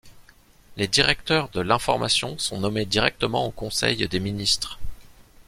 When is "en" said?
3.45-3.51